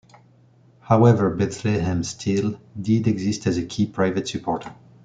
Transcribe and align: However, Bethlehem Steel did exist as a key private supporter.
However, 0.79 1.29
Bethlehem 1.29 2.03
Steel 2.03 2.59
did 2.81 3.05
exist 3.05 3.45
as 3.45 3.57
a 3.57 3.63
key 3.67 3.85
private 3.85 4.27
supporter. 4.27 4.73